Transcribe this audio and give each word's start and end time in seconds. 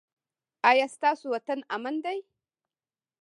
ایا 0.69 0.85
ستاسو 0.95 1.25
وطن 1.35 1.59
امن 1.75 1.95
دی؟ 2.03 2.19